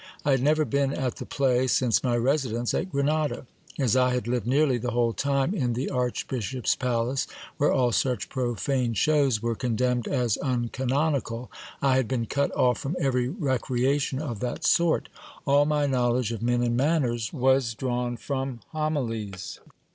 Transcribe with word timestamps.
I 0.25 0.31
had 0.31 0.41
never 0.41 0.65
been 0.65 0.95
at 0.95 1.17
the 1.17 1.27
play 1.27 1.67
since 1.67 2.03
my 2.03 2.17
residence 2.17 2.73
at 2.73 2.89
Grenada. 2.91 3.45
As 3.77 3.95
I 3.95 4.15
had 4.15 4.27
lived 4.27 4.47
nearly 4.47 4.79
the 4.79 4.89
whole 4.89 5.13
time 5.13 5.53
in 5.53 5.73
the 5.73 5.91
archbishop's 5.91 6.75
palace, 6.75 7.27
where 7.57 7.71
all 7.71 7.91
such 7.91 8.27
profane 8.27 8.95
shews 8.95 9.43
were 9.43 9.53
condemned 9.53 10.07
as 10.07 10.37
uncanonical, 10.41 11.51
I 11.83 11.97
had 11.97 12.07
been 12.07 12.25
cut 12.25 12.51
off 12.55 12.79
from 12.79 12.95
even 12.99 13.35
recreation 13.39 14.17
of 14.17 14.39
that 14.39 14.63
sort. 14.65 15.07
All 15.45 15.65
my 15.67 15.85
knowledge 15.85 16.31
of 16.31 16.41
men 16.41 16.63
and 16.63 16.75
manners 16.75 17.31
was 17.31 17.75
drawn 17.75 18.17
from 18.17 18.61
homilies 18.71 19.59